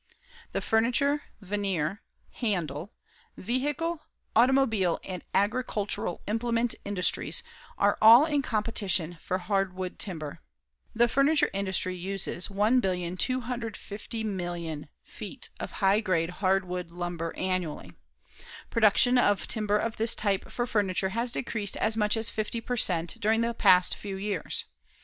The 0.53 0.61
furniture, 0.61 1.25
veneer, 1.41 2.01
handle, 2.31 2.91
vehicle, 3.37 4.01
automobile 4.35 4.99
and 5.03 5.23
agricultural 5.35 6.23
implement 6.25 6.73
industries 6.83 7.43
all 7.77 8.25
are 8.25 8.27
in 8.27 8.41
competition 8.41 9.19
for 9.21 9.37
hardwood 9.37 9.99
timber. 9.99 10.41
The 10.95 11.07
furniture 11.07 11.51
industry 11.53 11.95
uses 11.95 12.47
1,250,000,000 12.47 14.87
feet 15.03 15.49
of 15.59 15.71
high 15.73 15.99
grade 15.99 16.29
hardwood 16.31 16.89
lumber 16.89 17.31
annually. 17.37 17.93
Production 18.71 19.19
of 19.19 19.45
timber 19.45 19.77
of 19.77 19.97
this 19.97 20.15
type 20.15 20.49
for 20.49 20.65
furniture 20.65 21.09
has 21.09 21.31
decreased 21.31 21.77
as 21.77 21.95
much 21.95 22.17
as 22.17 22.31
50 22.31 22.59
per 22.59 22.75
cent. 22.75 23.19
during 23.19 23.41
the 23.41 23.53
past 23.53 23.93
few 23.95 24.15
years. 24.17 24.65